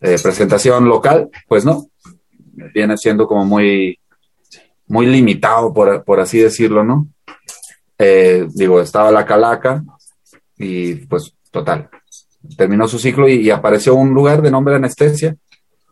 [0.00, 1.88] eh, presentación local, pues no,
[2.72, 3.98] viene siendo como muy,
[4.86, 7.08] muy limitado, por, por así decirlo, ¿no?
[7.98, 9.84] Eh, digo, estaba la calaca
[10.58, 11.88] y pues total,
[12.56, 15.36] terminó su ciclo y, apareció un lugar de nombre Anestesia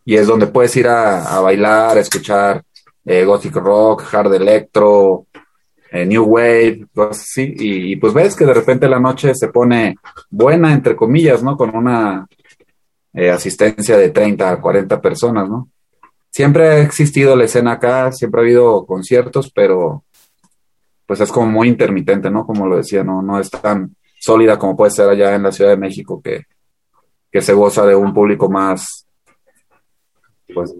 [0.05, 2.63] y es donde puedes ir a, bailar, a escuchar
[3.05, 5.27] eh, gothic rock, hard electro,
[5.93, 9.97] eh, new wave, cosas así, y, pues ves que de repente la noche se pone
[10.31, 11.57] buena, entre comillas, ¿no?
[11.57, 12.27] Con una
[13.31, 15.69] asistencia de 30 a 40 personas, ¿no?
[16.31, 20.03] Siempre ha existido la escena acá, siempre ha habido conciertos, pero
[21.13, 22.47] pues es como muy intermitente, ¿no?
[22.47, 25.69] Como lo decía, no, no es tan sólida como puede ser allá en la Ciudad
[25.69, 26.47] de México, que,
[27.39, 29.07] se goza de un público más,
[30.55, 30.75] pues,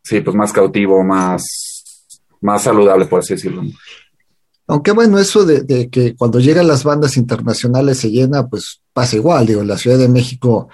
[0.00, 1.42] sí, pues más cautivo, más,
[2.40, 3.62] más saludable, por así decirlo.
[4.68, 9.44] Aunque bueno, eso de, que cuando llegan las bandas internacionales se llena, pues pasa igual,
[9.44, 10.68] digo, en la Ciudad de México,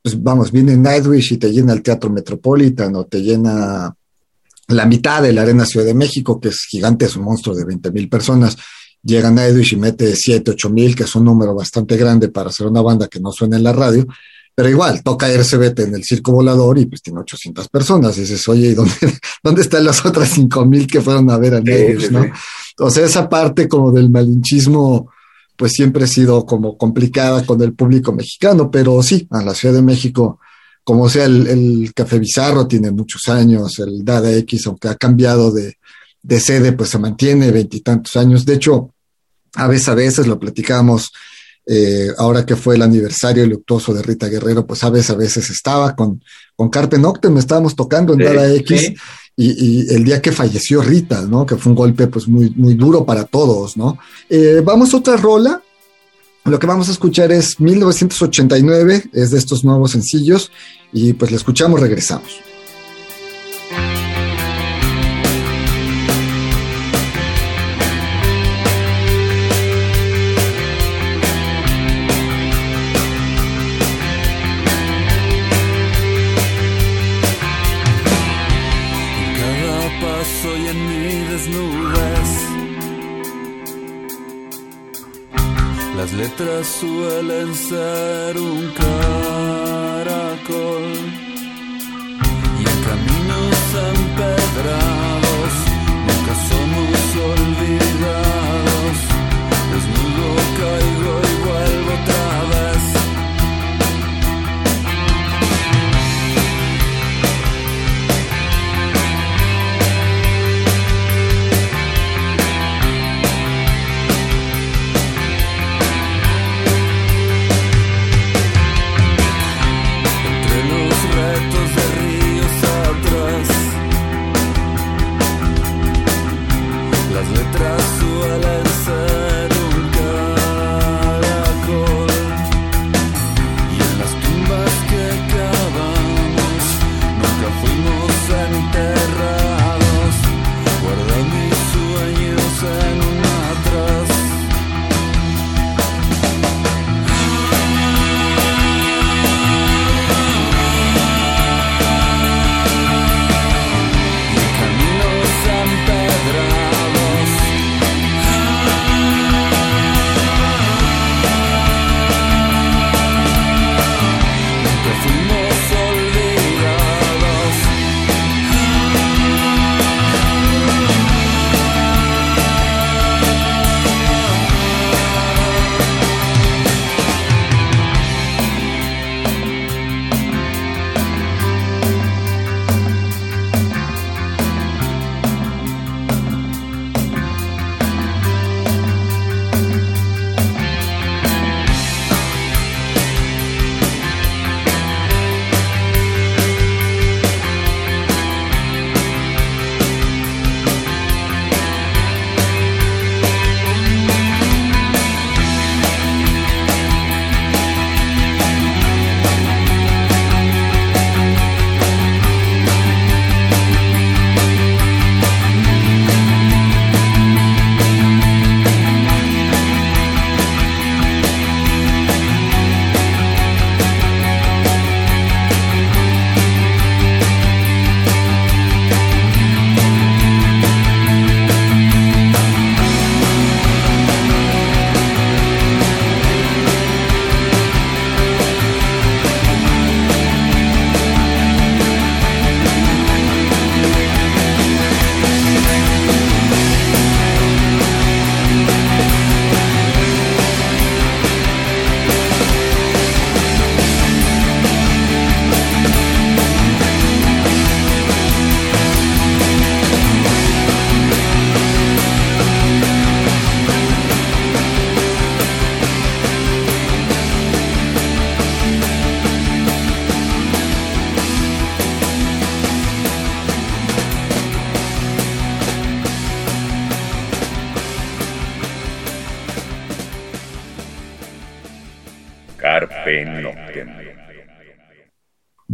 [0.00, 3.92] pues vamos, viene Nightwish y te llena el Teatro Metropolitan o te llena
[4.72, 7.64] la mitad de la Arena Ciudad de México, que es gigante, es un monstruo de
[7.64, 8.56] 20 mil personas,
[9.02, 12.50] llegan a Edwidge y mete 7, 8 mil, que es un número bastante grande para
[12.50, 14.06] hacer una banda que no suena en la radio,
[14.54, 18.16] pero igual, toca RCBT en el circo volador y pues tiene 800 personas.
[18.18, 18.92] Y dices, oye, ¿y dónde,
[19.42, 22.26] dónde están las otras 5 mil que fueron a ver a Edwidge, no?
[22.78, 25.10] O sea, esa parte como del malinchismo,
[25.56, 29.74] pues siempre ha sido como complicada con el público mexicano, pero sí, a la Ciudad
[29.74, 30.38] de México
[30.84, 35.76] como sea, el, Café Bizarro tiene muchos años, el Dada X, aunque ha cambiado de,
[36.40, 38.44] sede, pues se mantiene veintitantos años.
[38.44, 38.90] De hecho,
[39.54, 41.12] a veces, a veces lo platicamos,
[41.66, 45.50] eh, ahora que fue el aniversario luctuoso de Rita Guerrero, pues a veces, a veces
[45.50, 46.22] estaba con,
[46.56, 48.92] con Carpe Noctem, estábamos tocando en Dada X,
[49.36, 51.46] y, el día que falleció Rita, ¿no?
[51.46, 53.98] Que fue un golpe pues muy, muy duro para todos, ¿no?
[54.28, 55.62] Eh, vamos a otra rola,
[56.44, 60.50] lo que vamos a escuchar es 1989, es de estos nuevos sencillos,
[60.92, 62.51] y pues le escuchamos, regresamos.
[86.64, 90.02] Suelen ser un caracol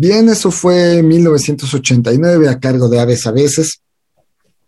[0.08, 3.82] Bien, eso fue 1989 a cargo de Aves a veces.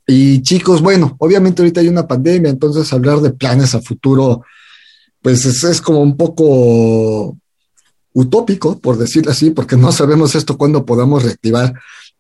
[0.07, 4.43] Y chicos, bueno, obviamente ahorita hay una pandemia, entonces hablar de planes a futuro,
[5.23, 7.39] pues es, es como un poco
[8.13, 11.73] utópico, por decirlo así, porque no sabemos esto cuándo podamos reactivar.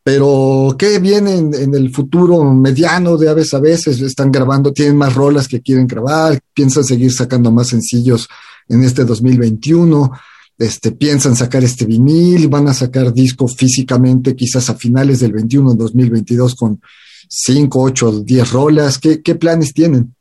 [0.02, 4.00] Pero, ¿qué viene en, en, el futuro mediano de Aves a veces?
[4.00, 8.30] Están grabando, tienen más rolas que quieren grabar, piensan seguir sacando más sencillos
[8.66, 10.10] en este 2021,
[10.60, 15.74] este, piensan sacar este vinil, van a sacar disco físicamente quizás a finales del 21,
[15.74, 16.80] 2022 con
[17.28, 18.98] 5, 8, 10 rolas.
[18.98, 20.14] ¿Qué, qué planes tienen?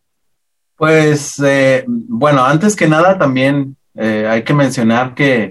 [0.78, 5.50] Pues, eh, bueno, antes que nada también eh, hay que mencionar que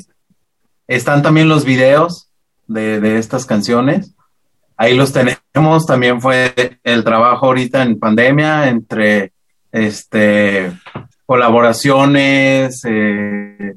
[0.87, 2.31] están también los videos
[2.67, 4.15] de, estas canciones
[4.79, 5.85] ahí los tenemos.
[5.87, 9.33] También fue el trabajo ahorita en pandemia entre
[9.71, 10.73] este
[11.27, 13.75] colaboraciones, eh,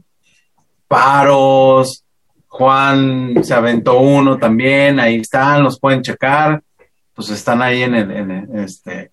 [0.92, 2.04] paros.
[2.48, 6.62] Juan se aventó uno también, ahí están, los pueden checar.
[7.14, 9.12] Pues están ahí en el, en el, este,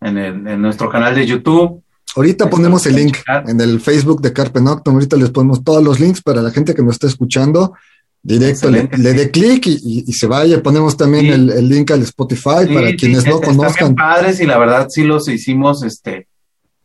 [0.00, 1.82] en, el, en nuestro canal de YouTube.
[2.16, 3.48] Ahorita Esto ponemos el link checar.
[3.48, 4.94] en el Facebook de Carpe Noctem.
[4.94, 7.74] Ahorita les ponemos todos los links para la gente que nos está escuchando
[8.22, 10.62] directo le, le, dé clic y, y, y, se vaya.
[10.62, 11.30] Ponemos también sí.
[11.30, 13.94] el, el, link al Spotify sí, para quienes no conozcan.
[13.94, 16.28] padres y la verdad sí los hicimos, este,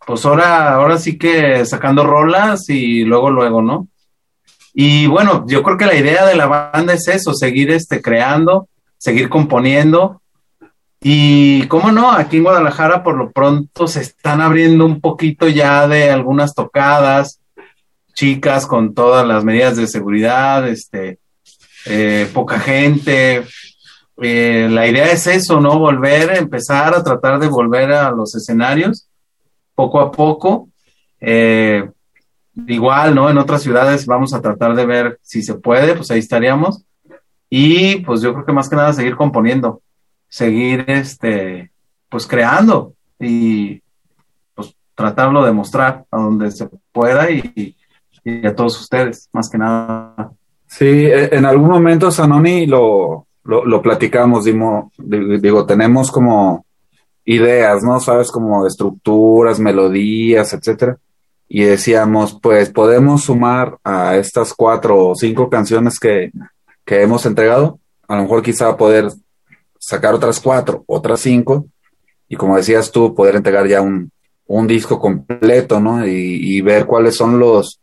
[0.05, 3.87] pues ahora, ahora sí que sacando rolas y luego, luego, ¿no?
[4.77, 8.67] Y bueno, yo creo que la idea de la banda es eso, seguir este, creando,
[8.97, 10.21] seguir componiendo.
[10.99, 15.87] Y cómo no, aquí en Guadalajara por lo pronto se están abriendo un poquito ya
[15.87, 17.39] de algunas tocadas,
[18.13, 21.19] chicas con todas las medidas de seguridad, este,
[21.85, 23.45] eh, poca gente.
[24.21, 25.79] Eh, la idea es eso, ¿no?
[25.79, 29.07] Volver, empezar a tratar de volver a los escenarios
[29.73, 30.67] poco a poco.
[31.21, 31.89] Eh,
[32.67, 33.29] igual, ¿no?
[33.29, 36.83] En otras ciudades vamos a tratar de ver si se puede, pues ahí estaríamos.
[37.49, 39.81] Y pues yo creo que más que nada seguir componiendo,
[40.27, 41.71] seguir, este,
[42.09, 43.81] pues creando y
[44.53, 47.75] pues tratarlo de mostrar a donde se pueda y,
[48.23, 50.31] y a todos ustedes, más que nada.
[50.67, 56.65] Sí, e, en algún momento, Sanoni, lo, lo, lo platicamos, digo, digo, tenemos como
[57.25, 57.99] ideas, ¿no?
[57.99, 60.97] Sabes, como estructuras, melodías, etcétera.
[61.47, 66.31] Y decíamos, pues podemos sumar a estas cuatro o cinco canciones que,
[66.83, 69.11] que hemos entregado, a lo mejor quizá poder
[69.79, 71.67] sacar otras cuatro, otras cinco,
[72.27, 74.11] y como decías tú, poder entregar ya un,
[74.47, 76.05] un disco completo, ¿no?
[76.05, 77.81] Y, y ver cuáles son los,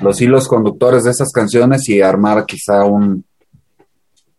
[0.00, 3.24] los hilos conductores de esas canciones y armar quizá un,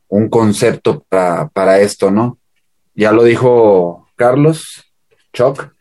[0.10, 2.38] un concepto para, para esto, ¿no?
[2.94, 4.86] Ya lo dijo Carlos
[5.32, 5.74] Choc.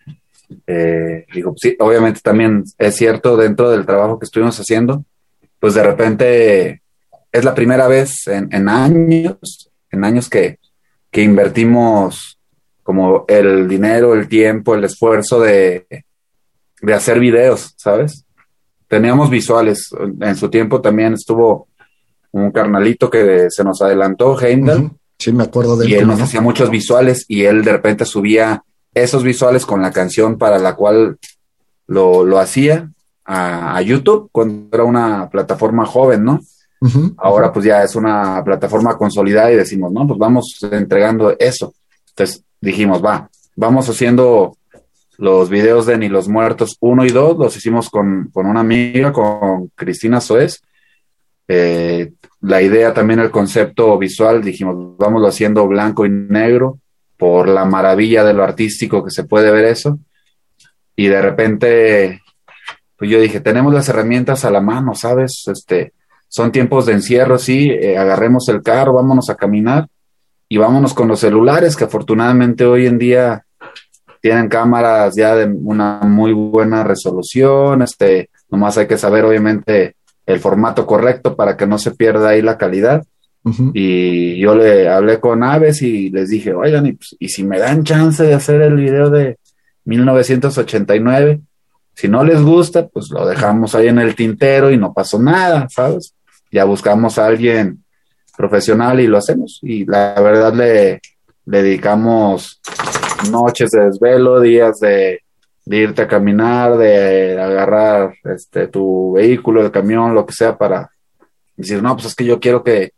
[0.67, 5.05] Eh, digo, sí, obviamente también es cierto dentro del trabajo que estuvimos haciendo,
[5.61, 6.83] pues de repente
[7.33, 10.59] es la primera vez en, en años, en años que,
[11.11, 12.39] que invertimos
[12.83, 15.87] como el dinero, el tiempo, el esfuerzo de,
[16.81, 18.25] de hacer videos, ¿sabes?
[18.89, 19.91] teníamos visuales.
[20.21, 21.69] En su tiempo también estuvo
[22.33, 24.81] un carnalito que se nos adelantó, Heimdall.
[24.81, 24.99] Uh -huh.
[25.19, 25.91] Sí, me acuerdo de él.
[25.93, 28.63] Y él nos hacía muchos visuales y él de repente subía
[29.03, 31.19] esos visuales con la canción para la cual
[31.87, 32.91] lo, lo hacía
[33.25, 36.41] a, a, YouTube cuando era una plataforma joven, ¿no?
[36.81, 37.15] Uh -huh.
[37.19, 41.75] Ahora pues ya es una plataforma consolidada y decimos, no, pues vamos entregando eso.
[42.11, 44.57] Entonces dijimos, va, vamos haciendo
[45.19, 49.13] los videos de Ni los Muertos 1 y 2 los hicimos con, con una amiga,
[49.13, 50.63] con Cristina Soez.
[51.49, 56.79] Eh, la idea también, el concepto visual, dijimos, vámonos haciendo blanco y negro
[57.19, 59.99] por la maravilla de lo artístico que se puede ver eso.
[60.97, 62.23] Y de repente,
[62.97, 65.45] pues yo dije, tenemos las herramientas a la mano, ¿sabes?
[65.49, 65.93] Este,
[66.29, 69.89] son tiempos de encierro, sí, eh, agarremos el carro, vámonos a caminar
[70.49, 73.45] y vámonos con los celulares, que afortunadamente hoy en día
[74.21, 79.97] tienen cámaras ya de una muy buena resolución, este, nomás hay que saber obviamente
[80.27, 83.05] el formato correcto para que no se pierda ahí la calidad.
[83.75, 87.59] Y yo le hablé con Aves y les dije, oigan, y, pues, y si me
[87.59, 89.39] dan chance de hacer el video de
[89.85, 91.41] 1989,
[91.95, 95.67] si no les gusta, pues lo dejamos ahí en el tintero y no pasó nada,
[95.69, 96.15] ¿sabes?
[96.53, 97.83] Ya buscamos a alguien
[98.37, 99.59] profesional y lo hacemos.
[99.63, 101.01] Y la verdad le,
[101.45, 102.61] le dedicamos
[103.33, 105.23] noches de desvelo, días de,
[105.65, 110.91] de, irte a caminar, de agarrar este tu vehículo, el camión, lo que sea, para
[111.57, 112.93] decir, no, pues es que yo quiero que,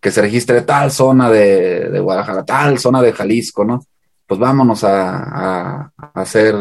[0.00, 3.84] que se registre tal zona de, de, Guadalajara, tal zona de Jalisco, ¿no?
[4.26, 6.54] Pues vámonos a, a, hacer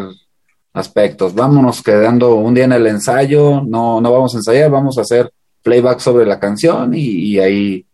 [0.73, 1.33] aspectos.
[1.33, 5.31] Vámonos quedando un día en el ensayo, no, no vamos a ensayar, vamos a hacer
[5.63, 7.85] playback sobre la canción y, ahí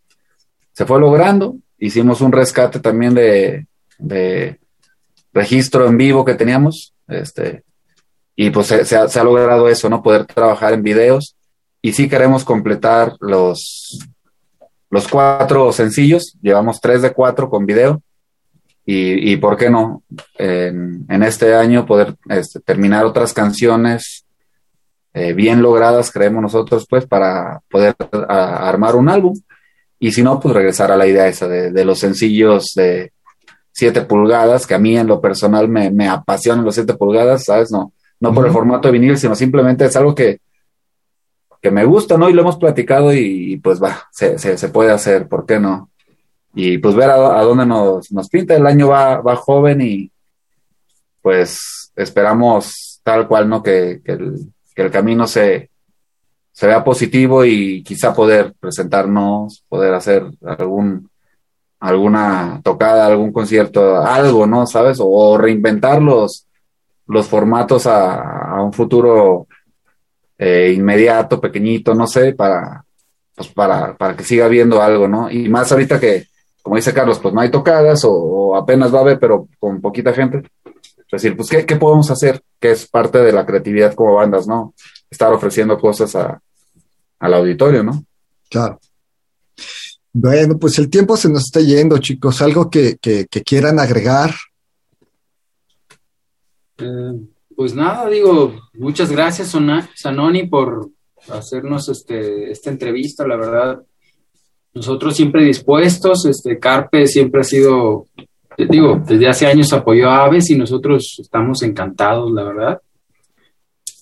[0.73, 1.55] se fue logrando.
[1.77, 3.65] Hicimos un rescate también de,
[3.97, 4.59] de
[5.33, 7.63] registro en vivo que teníamos, este,
[8.35, 10.03] y pues se ha logrado eso, ¿no?
[10.03, 11.35] Poder trabajar en videos
[11.81, 13.99] y sí queremos completar los,
[14.91, 18.01] los cuatro sencillos, llevamos tres de cuatro con video
[18.85, 20.03] y, y por qué no,
[20.37, 24.25] en, en este año poder este, terminar otras canciones
[25.13, 27.95] eh, bien logradas, creemos nosotros, pues, para poder
[28.29, 29.33] a- armar un álbum.
[29.99, 33.11] Y si no, pues regresar a la idea esa de, de los sencillos de
[33.73, 37.71] 7 pulgadas, que a mí en lo personal me, me apasionan los 7 pulgadas, ¿sabes?
[37.71, 40.39] No, no por el formato de vinil, sino simplemente es algo que,
[41.61, 42.29] que me gusta, ¿no?
[42.29, 45.89] Y lo hemos platicado y, pues va, se, se, puede hacer, ¿por qué no?
[46.53, 50.11] Y pues ver a, dónde nos, nos pinta, el año va, va joven y
[51.21, 53.61] pues esperamos tal cual, ¿no?
[53.61, 55.69] Que, que, el, camino se,
[56.51, 61.09] se vea positivo y quizá poder presentarnos, poder hacer algún
[61.79, 64.65] alguna tocada, algún concierto, algo, ¿no?
[64.65, 64.99] ¿Sabes?
[64.99, 66.47] O, o reinventar los,
[67.07, 69.47] los formatos a, a un futuro
[70.43, 72.83] eh, inmediato, pequeñito, no sé, para,
[73.35, 75.29] pues para, para que siga habiendo algo, ¿no?
[75.29, 76.25] Y más ahorita que,
[76.63, 79.79] como dice Carlos, pues no hay tocadas o, o apenas va a haber, pero con
[79.79, 80.41] poquita gente.
[80.65, 82.41] Es decir, pues, ¿qué, ¿qué podemos hacer?
[82.59, 84.73] Que es parte de la creatividad como bandas, ¿no?
[85.11, 86.41] Estar ofreciendo cosas a,
[87.19, 88.03] al auditorio, ¿no?
[88.49, 88.79] Claro.
[90.11, 92.41] Bueno, pues el tiempo se nos está yendo, chicos.
[92.41, 94.33] Algo que, que, que quieran agregar.
[96.79, 97.13] Eh,
[97.61, 99.55] pues nada, digo, muchas gracias,
[99.95, 100.89] Sanoni, por
[101.29, 103.83] hacernos este, esta entrevista, la verdad.
[104.73, 108.07] Nosotros siempre dispuestos, este, Carpe siempre ha sido,
[108.57, 112.81] digo, desde hace años apoyó a Aves y nosotros estamos encantados, la verdad.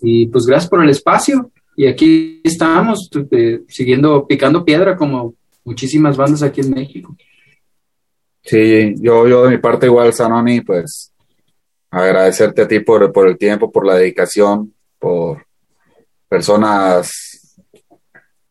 [0.04, 1.52] Y pues gracias por el espacio.
[1.76, 5.34] Y aquí estamos, eh, siguiendo, picando piedra como
[5.66, 7.14] muchísimas bandas aquí en México.
[8.42, 11.12] Sí, yo, yo de mi parte igual, Sanoni, pues
[11.92, 15.46] agradecerte a ti por, por el tiempo, por la dedicación, por
[16.28, 17.56] personas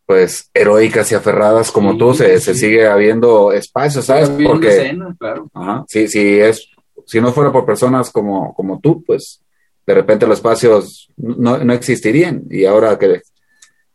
[0.07, 2.45] pues heroicas y aferradas como Sí, tú, se, sí.
[2.47, 4.31] se sigue habiendo espacio, ¿sabes?
[4.31, 5.51] Porque escena, claro.
[5.53, 6.67] Ajá, sí, sí, es,
[7.05, 9.43] si no fuera por personas como, como tú, pues
[9.87, 12.45] de repente los espacios no, no existirían.
[12.49, 13.21] Y ahora que,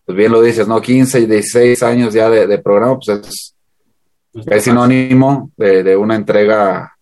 [0.06, 0.80] pues bien lo dices, ¿no?
[0.80, 3.56] 15, 16 años ya de, de programa, pues es,
[4.46, 6.93] es sinónimo de, de una entrega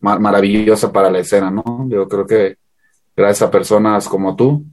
[0.00, 1.86] maravillosa para la escena, ¿no?
[1.88, 2.56] Yo creo que
[3.16, 4.64] gracias a personas como tú,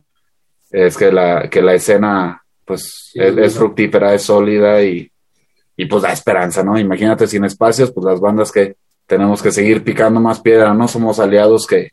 [0.70, 5.10] es que la, que la escena, pues, Sí, es, fructífera, es sólida y,
[5.78, 6.78] y pues da esperanza, ¿no?
[6.78, 8.76] Imagínate sin espacios, pues las bandas que
[9.08, 10.88] tenemos que seguir picando más piedra, ¿no?
[10.88, 11.92] Somos aliados que,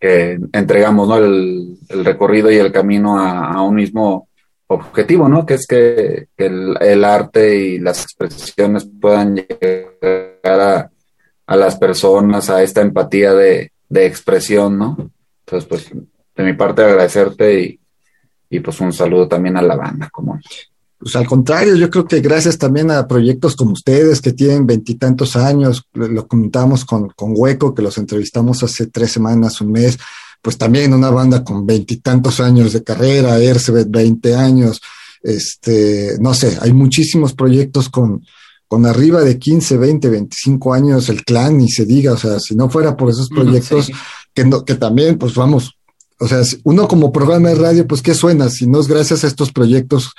[0.00, 1.16] que entregamos, ¿no?
[1.16, 4.28] El, el recorrido y el camino a, a un mismo
[4.68, 5.44] objetivo, ¿no?
[5.44, 10.90] Que es que, que el, el arte y las expresiones puedan llegar a,
[11.48, 15.10] a las personas, a esta empatía de, de expresión, ¿no?
[15.46, 15.90] Entonces, pues,
[16.36, 17.80] de mi parte agradecerte y,
[18.50, 20.38] y pues un saludo también a la banda, como
[20.98, 25.36] Pues al contrario, yo creo que gracias también a proyectos como ustedes que tienen veintitantos
[25.36, 29.98] años, lo, comentamos con, con Hueco, que los entrevistamos hace tres semanas, un mes,
[30.42, 34.82] pues también una banda con veintitantos años de carrera, Ercebet, 20 años,
[35.22, 38.22] este, no sé, hay muchísimos proyectos con,
[38.68, 42.54] con arriba de 15, 20, 25 años, el clan, ni se diga, o sea, si
[42.54, 43.92] no fuera por esos proyectos, Sí.
[44.34, 45.72] que, no, que también, pues vamos,
[46.20, 48.50] o sea, uno como programa de radio, pues ¿qué suena?
[48.50, 50.10] Si no es gracias a estos proyectos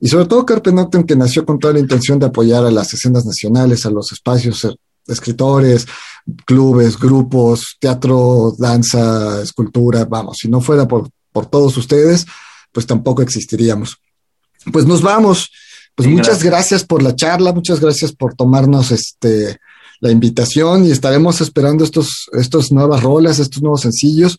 [0.00, 2.92] y sobre todo Carpe Noctem, que nació con toda la intención de apoyar a las
[2.92, 4.74] escenas nacionales, a los espacios, eh,
[5.06, 5.86] escritores,
[6.44, 12.26] clubes, grupos, teatro, danza, escultura, vamos, si no fuera por, por todos ustedes,
[12.72, 13.96] pues tampoco existiríamos.
[14.72, 15.50] Pues nos vamos.
[15.94, 16.50] Pues Sí, muchas gracias.
[16.50, 19.58] gracias por la charla, muchas gracias por tomarnos este
[20.00, 24.38] la invitación y estaremos esperando estos, estos nuevas rolas, estos nuevos sencillos.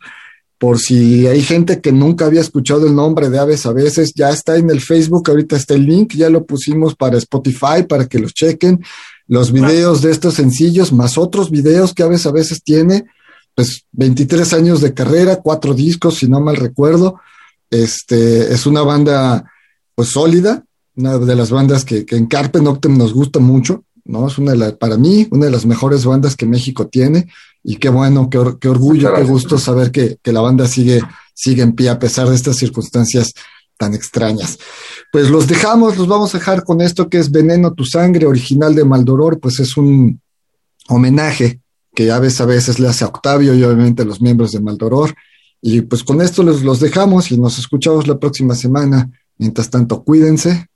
[0.59, 4.29] Por si hay gente que nunca había escuchado el nombre de Aves a veces, ya
[4.29, 8.19] está en el Facebook, ahorita está el link, ya lo pusimos para Spotify para que
[8.19, 8.83] los chequen,
[9.27, 13.05] los videos de estos sencillos, más otros videos que Aves a veces tiene,
[13.55, 17.19] pues 23 años de carrera, cuatro discos, si no mal recuerdo,
[17.69, 19.51] este, es una banda
[19.95, 20.63] pues sólida,
[20.95, 24.27] una de las bandas que, que en Carpe Noctem nos gusta mucho, ¿no?
[24.27, 27.27] Es una de las, para mí, una de las mejores bandas que México tiene,
[27.63, 31.01] y qué bueno, qué, or- qué orgullo, qué gusto saber que, que la banda sigue,
[31.33, 33.33] sigue en pie a pesar de estas circunstancias
[33.77, 34.57] tan extrañas.
[35.11, 38.75] Pues los dejamos, los vamos a dejar con esto que es Veneno tu sangre, original
[38.75, 40.21] de Maldoror, pues es un
[40.87, 41.61] homenaje
[41.93, 44.59] que a veces, a veces le hace a Octavio y obviamente a los miembros de
[44.59, 45.15] Maldoror.
[45.61, 49.09] Y pues con esto los, los dejamos y nos escuchamos la próxima semana.
[49.37, 50.67] Mientras tanto, cuídense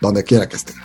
[0.00, 0.76] donde quiera que estén.